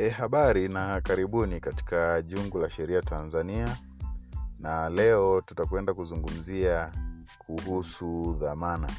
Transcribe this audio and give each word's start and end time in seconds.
E, 0.00 0.08
habari 0.08 0.68
na 0.68 1.00
karibuni 1.00 1.60
katika 1.60 2.22
jungu 2.22 2.58
la 2.58 2.70
sheria 2.70 3.02
Tanzania 3.02 3.76
na 4.58 4.88
leo 4.88 5.40
tutakwenda 5.40 5.94
kuzungumzia 5.94 6.92
kuhusu 7.38 8.36
dhamana. 8.40 8.90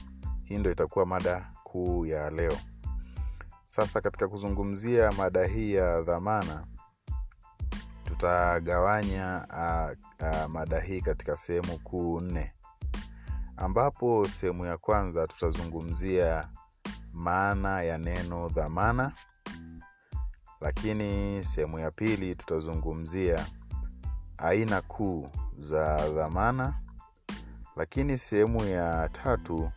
Hii 0.46 0.58
ndo 0.58 0.72
itakuwa 0.72 1.06
mada 1.06 1.52
kuu 1.64 2.06
ya 2.06 2.30
leo. 2.30 2.58
Sasa 3.64 4.02
katika 4.02 4.28
kuzungumzia 4.28 5.12
mada 5.12 5.46
hii 5.48 5.74
ya 5.74 6.02
dhamana 6.02 6.66
tutagawanya 8.06 9.48
uh, 9.50 10.28
uh, 10.28 10.46
mada 10.50 10.80
hii 10.80 11.02
katika 11.02 11.38
sehemu 11.38 11.80
kuu 11.80 12.20
nne 12.22 12.54
ambapo 13.58 14.28
sehemu 14.28 14.66
ya 14.66 14.78
kwanza 14.78 15.28
tutazungumzia 15.28 16.50
maana 17.14 17.84
ya 17.84 17.98
neno 17.98 18.50
dhamana 18.50 19.12
lakini 20.62 21.44
sehemu 21.44 21.80
ya 21.80 21.92
pili 21.92 22.36
tutazungumzia 22.36 23.46
aina 24.38 24.82
kuu 24.82 25.30
za 25.60 26.10
dhamana. 26.10 26.74
Lakini 27.76 28.18
sehemu 28.18 28.64
ya 28.66 29.10
tatu 29.10 29.72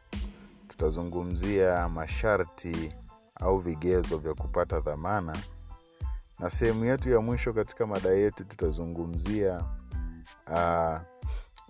tutazungumzia 0.68 1.88
masharti 1.88 2.92
au 3.34 3.58
vigezo 3.58 4.18
vya 4.18 4.34
kupata 4.34 4.80
dhamana. 4.80 5.36
Na 6.38 6.50
sehemu 6.50 6.84
yetu 6.84 7.10
ya 7.10 7.20
mwisho 7.20 7.52
katika 7.52 7.86
mada 7.86 8.08
yetu 8.10 8.44
tutazungumzia 8.44 9.64
uh, 10.50 11.00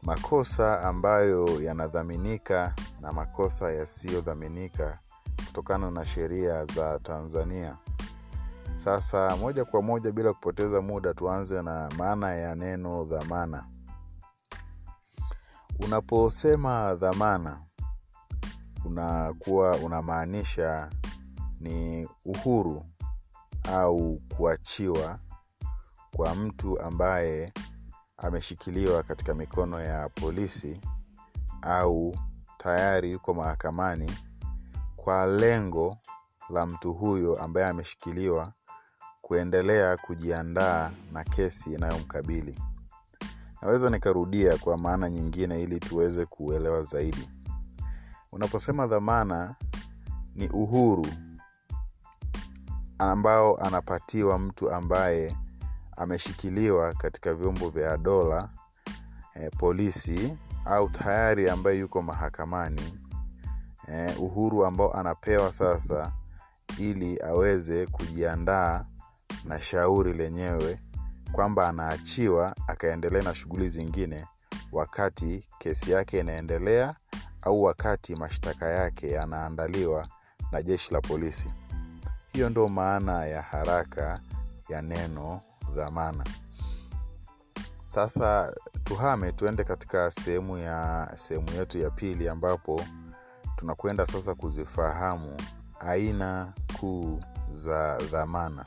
makosa 0.03 0.81
ambayo 0.81 1.63
yanadhaminika 1.63 2.75
na 3.01 3.13
makosa 3.13 3.73
yasiyodhaminika 3.73 4.99
kutokana 5.47 5.91
na 5.91 6.07
sheria 6.07 6.65
za 6.65 6.99
tanzania 6.99 7.77
sasa 8.75 9.37
moja 9.37 9.65
kwa 9.65 9.83
moja 9.83 10.13
bila 10.13 10.33
kupoteza 10.33 10.81
muda 10.81 11.15
tuanze 11.15 11.63
na 11.63 11.91
maana 11.99 12.35
ya 12.35 12.55
neno 12.55 13.05
dhamana. 13.05 13.65
Unaposema 15.81 16.95
dhamana 16.95 17.61
unakuwa 18.85 19.77
unamaanisha 19.77 20.91
ni 21.61 22.09
uhuru 22.25 22.85
au 23.73 24.21
kuachiwa 24.37 25.19
kwa 26.17 26.35
mtu 26.35 26.81
ambaye 26.81 27.53
ameshikiliwa 28.17 29.03
katika 29.03 29.35
mikono 29.35 29.81
ya 29.81 30.09
polisi 30.09 30.81
au 31.63 32.15
tayari 32.59 33.13
yuko 33.13 33.35
mahakamani 33.35 34.13
kwa 34.97 35.27
lengo 35.27 35.97
la 36.51 36.67
mtu 36.67 36.93
huyo 36.95 37.43
ambaye 37.43 37.67
ameshikiliwa 37.67 38.53
kuendelea 39.33 39.97
kujiandaa 39.97 40.91
na 41.13 41.25
kesi 41.25 41.73
inayomkabili. 41.75 42.59
Naweza 43.63 43.91
nikarudia 43.91 44.59
kwa 44.59 44.79
maana 44.79 45.11
nyingine 45.11 45.63
ili 45.63 45.81
tuweze 45.81 46.27
kuelewa 46.27 46.83
zaidi. 46.83 47.29
Unaposema 48.33 48.87
dhamana 48.87 49.55
ni 50.35 50.49
uhuru 50.49 51.07
ambao 52.99 53.57
anapatiwa 53.57 54.39
mtu 54.39 54.71
ambaye 54.71 55.37
ameshikiliwa 55.97 56.95
katika 56.95 57.35
vyombo 57.35 57.71
vya 57.71 57.97
dola 57.97 58.49
e, 59.35 59.51
polisi 59.51 60.39
au 60.65 60.89
tayari 60.91 61.51
ambaye 61.51 61.79
yuko 61.79 62.03
mahakamani 62.03 63.01
e, 63.89 64.15
uhuru 64.15 64.67
ambao 64.67 64.93
anapewa 64.97 65.53
sasa 65.53 66.13
ili 66.79 67.21
aweze 67.23 67.87
kujiandaa 67.87 68.85
na 69.45 69.61
shauri 69.61 70.13
lenyewe 70.13 70.81
kwamba 71.33 71.69
anaachiwa 71.69 72.57
akaendelea 72.67 73.23
na 73.23 73.35
shughuli 73.35 73.69
zingine 73.69 74.27
wakati 74.73 75.49
kesi 75.59 75.91
yake 75.91 76.19
inaendelea 76.21 76.95
au 77.43 77.63
wakati 77.63 78.17
mashtaka 78.17 78.67
yake 78.71 79.11
yanaandaliwa 79.11 80.09
na 80.53 80.63
jeshi 80.63 80.95
la 80.95 81.01
polisi. 81.01 81.53
Hiyo 82.29 82.49
ndo 82.51 82.69
maana 82.69 83.27
ya 83.27 83.43
haraka 83.43 84.21
ya 84.69 84.83
neno 84.83 85.41
dhamana. 85.75 86.25
Sasa 87.89 88.55
tuhame 88.85 89.33
tuende 89.33 89.65
katika 89.65 90.11
sehemu 90.11 90.59
ya 90.59 91.11
sehemu 91.17 91.51
yetu 91.53 91.79
ya 91.79 91.91
pili 91.91 92.29
ambapo 92.29 92.85
tunakwenda 93.57 94.07
sasa 94.07 94.35
kuzifahamu 94.35 95.37
aina 95.81 96.53
kuu 96.81 97.21
za 97.51 97.99
dhamana 97.99 98.65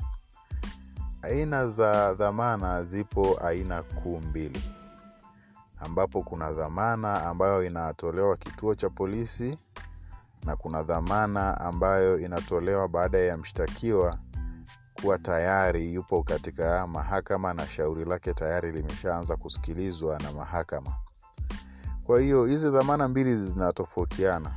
aina 1.25 1.67
za 1.67 2.13
dhamana 2.13 2.83
zipo 2.83 3.39
aina 3.45 3.83
kuu 3.83 4.19
mbili. 4.19 4.63
Ambapo 5.79 6.23
kuna 6.23 6.51
dhamana 6.51 7.23
ambayo 7.25 7.63
inatolewa 7.63 8.37
kituo 8.37 8.75
cha 8.75 8.89
polisi 8.89 9.59
na 10.43 10.55
kuna 10.55 10.83
dhamana 10.83 11.61
ambayo 11.61 12.19
inatolewa 12.19 12.87
baada 12.87 13.17
ya 13.17 13.37
mshtakiwa 13.37 14.17
kuwa 15.01 15.17
tayari 15.19 15.93
yupo 15.93 16.23
katika 16.23 16.87
mahakama 16.87 17.53
na 17.53 17.69
shauri 17.69 18.05
lake 18.05 18.33
tayari 18.33 18.71
limeshaanza 18.71 19.35
kusikilizwa 19.37 20.19
na 20.19 20.31
mahakama. 20.31 20.95
Kwa 22.03 22.21
hiyo 22.21 22.45
hizi 22.45 22.69
dhamana 22.69 23.07
mbili 23.07 23.35
zinatofautiana. 23.35 24.51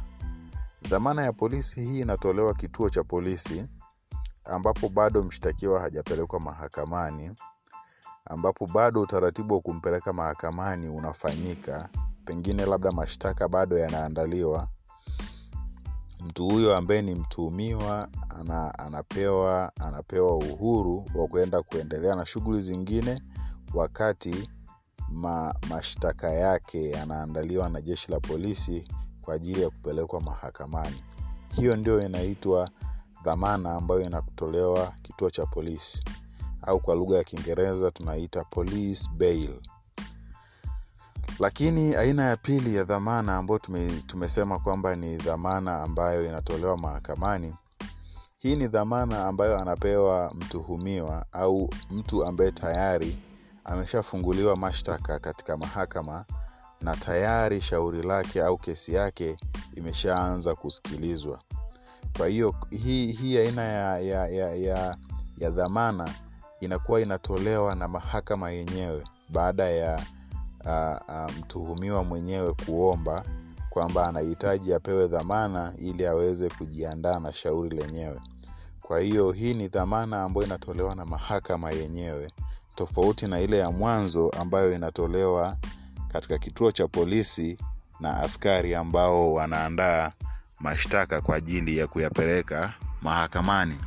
Dhamana 0.88 1.22
ya 1.22 1.32
polisi 1.32 1.80
hii 1.80 2.00
inatolewa 2.00 2.54
kituo 2.54 2.90
cha 2.90 3.04
polisi 3.04 3.70
ambapo 4.48 4.88
bado 4.88 5.22
mshtakiwa 5.22 5.80
hajapelekwa 5.80 6.40
mahakamani 6.40 7.36
ambapo 8.24 8.66
bado 8.66 9.00
utaratibu 9.02 9.54
wa 9.54 9.60
kumpeleka 9.60 10.12
mahakamani 10.12 10.88
unafanyika 10.88 11.88
pengine 12.24 12.66
labda 12.66 12.92
mashtaka 12.92 13.48
bado 13.48 13.78
yanaandaliwa. 13.78 14.68
Mtu 16.20 16.48
huyo 16.48 16.76
ambaye 16.76 17.02
ni 17.02 17.14
mtuhumiwa 17.14 18.08
ana, 18.28 18.78
anapewa 18.78 19.72
anapewa 19.80 20.36
uhuru 20.36 21.04
wa 21.14 21.26
kuenda 21.28 21.62
kuendelea 21.62 22.14
na 22.14 22.26
shughuli 22.26 22.60
zingine 22.60 23.22
wakati 23.74 24.50
ma, 25.08 25.54
mashtaka 25.68 26.30
yake 26.30 26.90
yanaandaliwa 26.90 27.68
na 27.68 27.80
jeshi 27.80 28.10
la 28.12 28.20
polisi 28.20 28.88
kwa 29.22 29.34
ajili 29.34 29.62
ya 29.62 29.70
kupelekwa 29.70 30.20
mahakamani. 30.20 31.02
Hiyo 31.48 31.76
ndio 31.76 32.02
inaitwa 32.06 32.70
dhamana 33.24 33.74
ambayo 33.74 34.00
inatolewa 34.00 34.92
kituo 35.02 35.30
cha 35.30 35.46
polisi. 35.46 36.04
Au 36.62 36.80
kwa 36.80 36.94
lugha 36.94 37.16
ya 37.16 37.24
kiingereza 37.24 37.90
tunaita 37.90 38.44
police 38.44 39.10
bail. 39.16 39.60
Lakini 41.38 41.94
aina 41.96 42.22
ya 42.24 42.36
pili 42.36 42.76
ya 42.76 42.84
dhamana 42.84 43.36
ambayo 43.36 43.58
tume, 43.58 44.02
tumesema 44.06 44.58
kwamba 44.58 44.96
ni 44.96 45.16
dhamana 45.16 45.82
ambayo 45.82 46.26
inatolewa 46.26 46.76
mahakamani 46.76 47.54
hii 48.38 48.56
ni 48.56 48.68
dhamana 48.68 49.26
ambayo 49.26 49.58
anapewa 49.58 50.32
mtuhumiwa 50.34 51.26
au 51.32 51.70
mtu 51.90 52.24
ambaye 52.24 52.50
tayari 52.52 53.18
ameshafunguliwa 53.64 54.56
mashtaka 54.56 55.18
katika 55.18 55.56
mahakama 55.56 56.24
na 56.80 56.96
tayari 56.96 57.60
shauri 57.60 58.02
lake 58.02 58.42
au 58.42 58.58
kesi 58.58 58.94
yake 58.94 59.36
imeshaanza 59.74 60.54
kusikilizwa 60.54 61.40
kwa 62.18 62.26
hiyo 62.28 62.54
hii, 62.70 63.12
hii 63.12 63.38
aina 63.38 63.62
ya, 63.62 63.98
ya, 63.98 64.28
ya, 64.28 64.54
ya, 64.54 64.96
ya 65.38 65.50
dhamana 65.50 66.14
inakuwa 66.60 67.00
inatolewa 67.00 67.74
na 67.74 67.88
mahakama 67.88 68.50
yenyewe 68.50 69.04
baada 69.28 69.68
ya 69.70 70.02
uh, 70.64 71.14
uh, 71.14 71.32
mtuhumiwa 71.38 72.04
mwenyewe 72.04 72.54
kuomba 72.66 73.24
kwamba 73.70 74.06
anahitaji 74.08 74.74
apewe 74.74 75.06
dhamana 75.08 75.72
ili 75.78 76.06
aweze 76.06 76.48
kujiandaa 76.50 77.18
na 77.20 77.32
shauri 77.32 77.76
lenyewe. 77.76 78.20
Kwa 78.82 79.00
hiyo 79.00 79.30
hii 79.32 79.54
ni 79.54 79.68
dhamana 79.68 80.22
ambayo 80.22 80.46
inatolewa 80.46 80.94
na 80.94 81.04
mahakama 81.04 81.70
yenyewe 81.70 82.30
tofauti 82.74 83.26
na 83.26 83.40
ile 83.40 83.58
ya 83.58 83.70
mwanzo 83.70 84.28
ambayo 84.30 84.72
inatolewa 84.72 85.56
katika 86.08 86.38
kituo 86.38 86.72
cha 86.72 86.88
polisi 86.88 87.58
na 88.00 88.16
askari 88.20 88.74
ambao 88.74 89.32
wanaandaa 89.32 90.12
mashtaka 90.60 91.20
kwa 91.20 91.36
ajili 91.36 91.76
ya 91.78 91.86
kuyapeleka 91.86 92.74
mahakamani. 93.02 93.78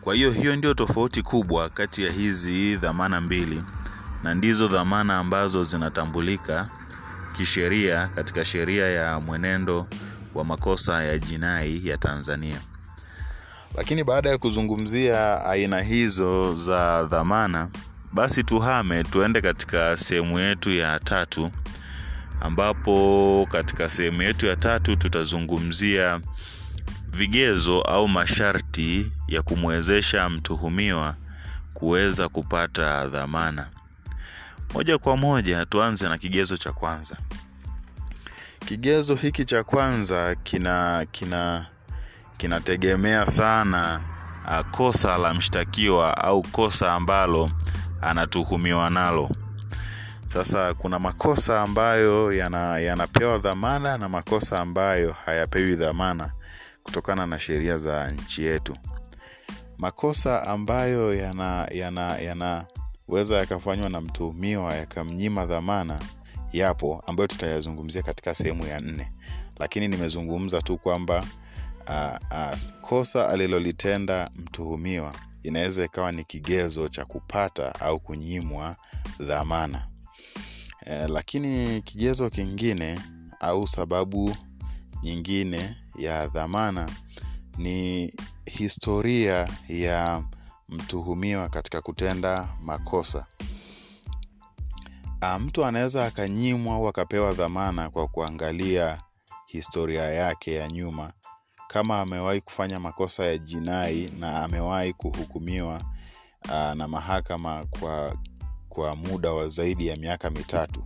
Kwa 0.00 0.14
hiyo 0.14 0.30
hiyo 0.30 0.56
ndio 0.56 0.74
tofauti 0.74 1.22
kubwa 1.22 1.68
kati 1.68 2.04
ya 2.04 2.12
hizi 2.12 2.76
dhamana 2.76 3.20
mbili 3.20 3.62
na 4.22 4.34
ndizo 4.34 4.68
dhamana 4.68 5.18
ambazo 5.18 5.64
zinatambulika 5.64 6.68
kisheria 7.36 8.08
katika 8.14 8.44
sheria 8.44 8.88
ya 8.88 9.20
mwenendo 9.20 9.86
wa 10.34 10.44
makosa 10.44 11.02
ya 11.04 11.18
jinai 11.18 11.86
ya 11.88 11.98
tanzania. 11.98 12.60
Lakini 13.76 14.04
baada 14.04 14.30
ya 14.30 14.38
kuzungumzia 14.38 15.44
aina 15.44 15.80
hizo 15.80 16.54
za 16.54 17.04
dhamana 17.04 17.68
basi 18.12 18.42
tuhame 18.44 19.04
tuende 19.04 19.40
katika 19.40 19.96
sehemu 19.96 20.38
yetu 20.38 20.70
ya 20.70 21.00
tatu 21.00 21.50
ambapo 22.40 23.46
katika 23.50 23.88
sehemu 23.90 24.22
yetu 24.22 24.46
ya 24.46 24.56
tatu 24.56 24.96
tutazungumzia 24.96 26.20
vigezo 27.12 27.80
au 27.82 28.08
masharti 28.08 29.12
ya 29.28 29.42
kumwezesha 29.42 30.28
mtuhumiwa 30.30 31.16
kuweza 31.74 32.28
kupata 32.28 33.06
dhamana. 33.06 33.68
Moja 34.74 34.98
kwa 34.98 35.16
moja 35.16 35.66
tuanze 35.66 36.08
na 36.08 36.18
kigezo 36.18 36.56
cha 36.56 36.72
kwanza. 36.72 37.16
Kigezo 38.66 39.14
hiki 39.14 39.44
cha 39.44 39.64
kwanza 39.64 40.34
kina 40.34 41.06
kina 41.12 41.66
kinategemea 42.36 43.26
sana 43.26 44.00
uh, 44.46 44.70
kosa 44.70 45.18
la 45.18 45.34
mshtakiwa 45.34 46.16
au 46.18 46.42
kosa 46.42 46.92
ambalo 46.92 47.50
anatuhumiwa 48.00 48.90
nalo. 48.90 49.30
Sasa 50.32 50.74
kuna 50.74 50.98
makosa 50.98 51.60
ambayo 51.60 52.32
yana, 52.32 52.78
yanapewa 52.78 53.38
dhamana 53.38 53.98
na 53.98 54.08
makosa 54.08 54.60
ambayo 54.60 55.12
hayapewi 55.12 55.74
dhamana 55.76 56.32
kutokana 56.82 57.26
na 57.26 57.40
sheria 57.40 57.78
za 57.78 58.10
nchi 58.10 58.42
yetu. 58.42 58.76
Makosa 59.78 60.42
ambayo 60.46 61.14
yana 61.14 61.68
yana 61.72 62.18
yanaweza 62.18 63.36
yakafanywa 63.36 63.88
na 63.88 64.00
mtuhumiwa 64.00 64.74
yakamnyima 64.74 65.46
dhamana 65.46 66.00
yapo 66.52 67.02
ambayo 67.06 67.26
tutayazungumzia 67.26 68.02
katika 68.02 68.34
sehemu 68.34 68.66
ya 68.66 68.80
nne, 68.80 69.12
lakini 69.58 69.88
nimezungumza 69.88 70.62
tu 70.62 70.78
kwamba 70.78 71.24
uh, 71.88 72.16
uh, 72.30 72.80
kosa 72.80 73.28
alilolitenda 73.28 74.30
mtuhumiwa 74.36 75.14
inaweza 75.42 75.84
ikawa 75.84 76.12
ni 76.12 76.24
kigezo 76.24 76.88
cha 76.88 77.04
kupata 77.04 77.80
au 77.80 78.00
kunyimwa 78.00 78.76
dhamana. 79.20 79.86
E, 80.86 81.08
lakini 81.08 81.82
kigezo 81.82 82.30
kingine 82.30 83.00
au 83.40 83.66
sababu 83.66 84.36
nyingine 85.02 85.76
ya 85.96 86.26
dhamana 86.26 86.90
ni 87.58 88.12
historia 88.46 89.48
ya 89.68 90.22
mtuhumiwa 90.68 91.48
katika 91.48 91.80
kutenda 91.80 92.48
makosa. 92.62 93.26
A, 95.20 95.38
mtu 95.38 95.64
anaweza 95.64 96.06
akanyimwa 96.06 96.74
au 96.74 96.88
akapewa 96.88 97.32
dhamana 97.32 97.90
kwa 97.90 98.08
kuangalia 98.08 98.98
historia 99.46 100.02
yake 100.04 100.54
ya 100.54 100.68
nyuma, 100.68 101.12
kama 101.68 102.00
amewahi 102.00 102.40
kufanya 102.40 102.80
makosa 102.80 103.24
ya 103.24 103.38
jinai 103.38 104.12
na 104.18 104.44
amewahi 104.44 104.92
kuhukumiwa 104.92 105.82
a, 106.48 106.74
na 106.74 106.88
mahakama 106.88 107.66
kwa 107.70 108.16
kwa 108.70 108.96
muda 108.96 109.32
wa 109.32 109.48
zaidi 109.48 109.86
ya 109.86 109.96
miaka 109.96 110.30
mitatu. 110.30 110.82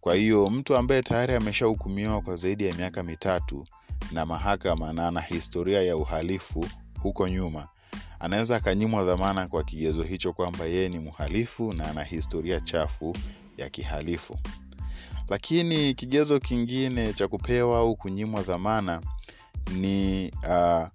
Kwa 0.00 0.14
hiyo 0.14 0.50
mtu 0.50 0.76
ambaye 0.76 1.02
tayari 1.02 1.34
ameshahukumiwa 1.34 2.20
kwa 2.20 2.36
zaidi 2.36 2.66
ya 2.66 2.74
miaka 2.74 3.02
mitatu 3.02 3.64
na 4.12 4.26
mahakama 4.26 4.92
na 4.92 5.08
ana 5.08 5.20
historia 5.20 5.82
ya 5.82 5.96
uhalifu 5.96 6.66
huko 7.02 7.28
nyuma, 7.28 7.68
anaweza 8.20 8.56
akanyimwa 8.56 9.04
dhamana 9.04 9.46
kwa 9.48 9.64
kigezo 9.64 10.02
hicho 10.02 10.32
kwamba 10.32 10.64
yeye 10.64 10.88
ni 10.88 10.98
mhalifu 10.98 11.72
na 11.72 11.90
ana 11.90 12.04
historia 12.04 12.60
chafu 12.60 13.16
ya 13.56 13.68
kihalifu. 13.70 14.38
Lakini 15.28 15.94
kigezo 15.94 16.40
kingine 16.40 17.12
cha 17.12 17.28
kupewa 17.28 17.78
au 17.78 17.96
kunyimwa 17.96 18.42
dhamana 18.42 19.00
ni 19.72 20.30
uh, 20.48 20.88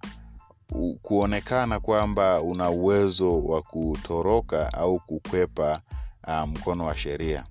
kuonekana 1.02 1.80
kwamba 1.80 2.40
una 2.42 2.70
uwezo 2.70 3.42
wa 3.44 3.62
kutoroka 3.62 4.72
au 4.72 4.98
kukwepa 4.98 5.80
uh, 6.26 6.48
mkono 6.48 6.86
wa 6.86 6.96
sheria. 6.96 7.44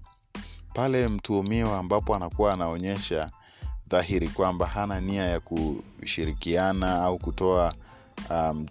Pale 0.74 1.08
mtuhumiwa 1.08 1.80
ambapo 1.80 2.16
anakuwa 2.16 2.54
anaonyesha 2.54 3.30
dhahiri 3.90 4.28
kwamba 4.30 4.66
hana 4.66 5.02
nia 5.02 5.24
ya 5.26 5.40
kushirikiana 5.40 7.02
au 7.04 7.18
kutoa 7.20 7.74
um, 8.30 8.66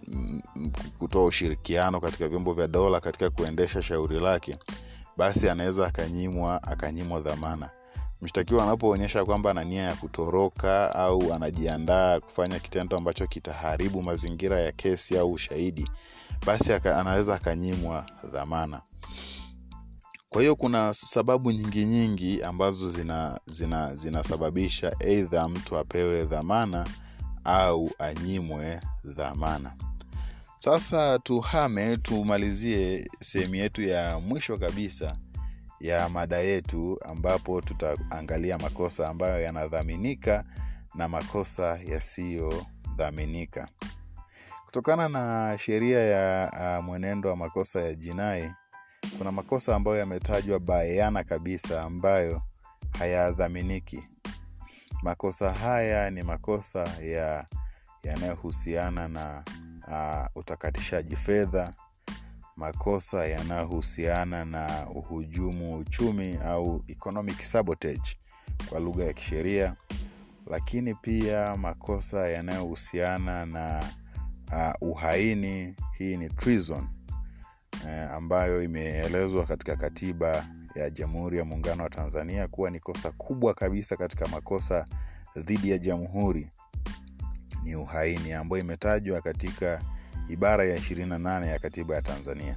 kutoa 0.98 1.24
ushirikiano 1.24 2.00
katika 2.00 2.28
vyombo 2.28 2.52
vya 2.54 2.68
dola 2.68 3.00
katika 3.00 3.30
kuendesha 3.30 3.82
shauri 3.82 4.20
lake, 4.20 4.58
basi 5.16 5.48
anaweza 5.50 5.86
akanyimwa 5.86 6.62
akanyimwa 6.62 7.20
dhamana. 7.20 7.70
Mshtakiwa 8.22 8.62
anapoonyesha 8.64 9.24
kwamba 9.24 9.50
ana 9.50 9.64
nia 9.64 9.82
ya 9.82 9.94
kutoroka 9.94 10.94
au 10.94 11.32
anajiandaa 11.34 12.20
kufanya 12.20 12.58
kitendo 12.58 12.96
ambacho 12.96 13.26
kitaharibu 13.26 14.02
mazingira 14.02 14.60
ya 14.60 14.72
kesi 14.72 15.18
au 15.18 15.32
ushahidi, 15.32 15.90
basi 16.46 16.72
anaweza 16.72 17.34
akanyimwa 17.34 18.06
dhamana. 18.32 18.80
Kwa 20.30 20.40
hiyo 20.42 20.56
kuna 20.56 20.94
sababu 20.94 21.50
nyingi 21.52 21.84
nyingi 21.84 22.42
ambazo 22.42 22.90
zina 22.90 23.40
zina 23.46 23.94
zinasababisha 23.94 24.92
aidha 25.00 25.48
mtu 25.48 25.78
apewe 25.78 26.24
dhamana 26.24 26.86
au 27.44 27.90
anyimwe 27.98 28.80
dhamana. 29.04 29.74
Sasa 30.58 31.18
tuhame 31.18 31.96
tumalizie 31.96 33.08
sehemu 33.20 33.54
yetu 33.54 33.82
ya 33.82 34.18
mwisho 34.18 34.58
kabisa 34.58 35.16
ya 35.80 36.08
mada 36.08 36.36
yetu 36.38 36.98
ambapo 37.04 37.60
tutaangalia 37.60 38.58
makosa 38.58 39.08
ambayo 39.08 39.40
yanadhaminika 39.42 40.44
na 40.94 41.08
makosa 41.08 41.78
yasiyodhaminika. 41.88 43.68
Kutokana 44.66 45.08
na 45.08 45.56
sheria 45.58 46.00
ya 46.00 46.50
uh, 46.78 46.84
mwenendo 46.84 47.28
wa 47.30 47.36
makosa 47.36 47.80
ya 47.80 47.94
jinai, 47.94 48.50
kuna 49.18 49.32
makosa 49.32 49.76
ambayo 49.76 49.96
yametajwa 49.96 50.60
bayana 50.60 51.24
kabisa 51.24 51.82
ambayo 51.82 52.42
hayadhaminiki. 52.98 54.04
Makosa 55.02 55.52
haya 55.52 56.10
ni 56.10 56.22
makosa 56.22 56.80
ya 57.02 57.46
yanayohusiana 58.02 59.08
na 59.08 59.44
uh, 59.88 60.36
utakatishaji 60.40 61.16
fedha, 61.16 61.74
makosa 62.56 63.26
yanayohusiana 63.26 64.44
na 64.44 64.86
uhujumu 64.94 65.78
uchumi 65.78 66.38
au 66.44 66.84
economic 66.88 67.40
sabotage 67.42 68.16
kwa 68.68 68.80
lugha 68.80 69.04
ya 69.04 69.12
kisheria, 69.12 69.74
lakini 70.46 70.94
pia 70.94 71.56
makosa 71.56 72.28
yanayohusiana 72.28 73.46
na 73.46 73.84
uh, 74.52 74.88
uhaini, 74.88 75.74
hii 75.98 76.16
ni 76.16 76.28
treason 76.28 76.88
eh, 77.86 78.12
ambayo 78.12 78.62
imeelezwa 78.62 79.44
katika 79.46 79.76
katiba 79.76 80.46
ya 80.74 80.90
Jamhuri 80.90 81.38
ya 81.38 81.44
Muungano 81.44 81.82
wa 81.82 81.90
Tanzania 81.90 82.48
kuwa 82.48 82.70
ni 82.70 82.80
kosa 82.80 83.10
kubwa 83.10 83.54
kabisa 83.54 83.96
katika 83.96 84.28
makosa 84.28 84.84
dhidi 85.36 85.70
ya 85.70 85.78
jamhuri 85.78 86.50
ni 87.64 87.76
uhaini, 87.76 88.32
ambayo 88.32 88.62
imetajwa 88.62 89.20
katika 89.20 89.82
ibara 90.28 90.64
ya 90.64 90.76
28 90.78 91.46
ya 91.46 91.58
katiba 91.58 91.94
ya 91.94 92.02
Tanzania. 92.02 92.56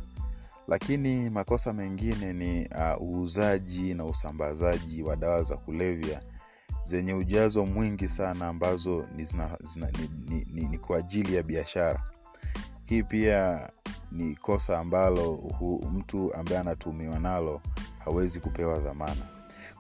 Lakini 0.68 1.30
makosa 1.30 1.74
mengine 1.74 2.34
ni 2.34 2.68
uh, 2.68 3.02
uuzaji 3.02 3.94
na 3.94 4.06
usambazaji 4.06 5.04
wa 5.04 5.16
dawa 5.16 5.44
za 5.44 5.58
kulevya 5.58 6.22
zenye 6.84 7.14
ujazo 7.14 7.66
mwingi 7.66 8.08
sana 8.08 8.48
ambazo 8.48 9.06
ni, 9.16 9.24
zina, 9.24 9.58
zina, 9.62 9.88
ni, 9.92 10.10
ni, 10.36 10.48
ni, 10.54 10.68
ni 10.68 10.78
kwa 10.78 10.98
ajili 10.98 11.36
ya 11.36 11.44
biashara. 11.44 12.04
Hii 12.86 13.04
pia 13.04 13.70
ni 14.12 14.36
kosa 14.36 14.80
ambalo 14.80 15.32
hu, 15.32 15.86
mtu 15.94 16.34
ambaye 16.34 16.60
anatuhumiwa 16.60 17.20
nalo 17.20 17.62
hawezi 18.00 18.40
kupewa 18.40 18.80
dhamana. 18.80 19.22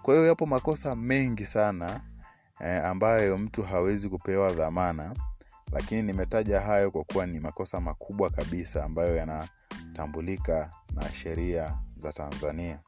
Kwa 0.02 0.14
hiyo 0.14 0.28
yapo 0.28 0.46
makosa 0.46 0.96
mengi 0.96 1.46
sana 1.46 2.02
eh, 2.60 2.86
ambayo 2.86 3.38
mtu 3.38 3.64
hawezi 3.64 4.10
kupewa 4.10 4.54
dhamana, 4.54 5.16
lakini 5.72 6.02
nimetaja 6.04 6.60
hayo 6.60 6.92
kwa 6.92 7.04
kuwa 7.04 7.26
ni 7.26 7.40
makosa 7.40 7.82
makubwa 7.82 8.30
kabisa 8.30 8.84
ambayo 8.86 9.16
yanatambulika 9.16 10.70
na 10.96 11.12
sheria 11.14 11.78
za 11.98 12.14
Tanzania. 12.14 12.80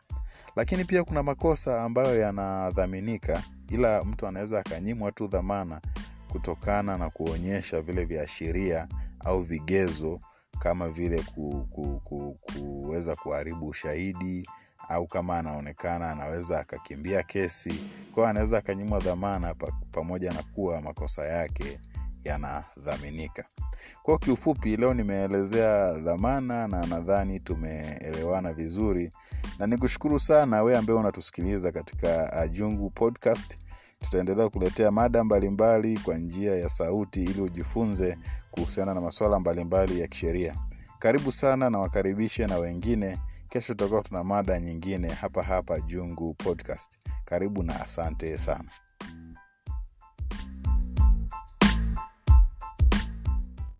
Lakini 0.55 0.85
pia 0.85 1.03
kuna 1.03 1.23
makosa 1.23 1.83
ambayo 1.83 2.19
yanadhaminika, 2.19 3.43
ila 3.69 4.03
mtu 4.03 4.27
anaweza 4.27 4.59
akanyimwa 4.59 5.11
tu 5.11 5.27
dhamana 5.27 5.81
kutokana 6.29 6.97
na 6.97 7.09
kuonyesha 7.09 7.81
vile 7.81 8.05
viashiria 8.05 8.87
au 9.19 9.43
vigezo 9.43 10.19
kama 10.63 10.89
vile 10.89 11.21
ku, 11.35 11.67
ku, 11.71 12.01
ku, 12.03 12.37
kuweza 12.41 13.15
kuharibu 13.15 13.67
ushahidi 13.67 14.49
au 14.89 15.07
kama 15.07 15.37
anaonekana 15.39 16.11
anaweza 16.11 16.59
akakimbia 16.59 17.23
kesi 17.23 17.89
kwao, 18.13 18.27
anaweza 18.27 18.57
akanyimwa 18.57 18.99
dhamana 18.99 19.53
pa, 19.53 19.71
pamoja 19.91 20.33
na 20.33 20.43
kuwa 20.43 20.81
makosa 20.81 21.25
yake 21.25 21.79
yanadhaminika. 22.23 23.45
kwao 24.03 24.17
kiufupi, 24.17 24.77
leo 24.77 24.93
nimeelezea 24.93 25.93
dhamana 25.93 26.67
na 26.67 26.85
nadhani 26.85 27.39
tumeelewana 27.39 28.53
vizuri, 28.53 29.11
na 29.59 29.67
nikushukuru 29.67 30.19
sana 30.19 30.63
we 30.63 30.77
ambaye 30.77 30.99
unatusikiliza 30.99 31.71
katika 31.71 32.47
Jungu 32.47 32.89
Podcast. 32.89 33.57
Tutaendelea 34.03 34.49
kuletea 34.49 34.91
mada 34.91 35.23
mbalimbali 35.23 35.97
kwa 35.97 36.17
njia 36.17 36.55
ya 36.55 36.69
sauti 36.69 37.23
ili 37.23 37.41
ujifunze 37.41 38.17
kuhusiana 38.51 38.93
na 38.93 39.01
masuala 39.01 39.39
mbalimbali 39.39 39.99
ya 40.01 40.07
kisheria. 40.07 40.55
Karibu 40.99 41.31
sana 41.31 41.69
na 41.69 41.79
wakaribishe 41.79 42.47
na 42.47 42.57
wengine. 42.57 43.19
Kesho 43.49 43.73
tutakuwa 43.73 44.01
tuna 44.01 44.23
mada 44.23 44.59
nyingine 44.59 45.07
hapa 45.07 45.43
hapa 45.43 45.79
Jungu 45.79 46.33
Podcast. 46.33 46.97
Karibu 47.25 47.63
na 47.63 47.81
asante 47.81 48.37
sana. 48.37 48.69